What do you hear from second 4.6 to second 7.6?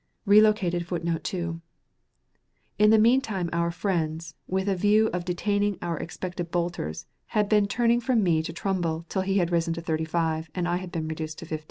a view of detaining our expected bolters, had